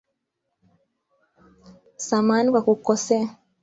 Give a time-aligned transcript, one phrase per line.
[2.05, 3.35] Samahani kwa kukukosea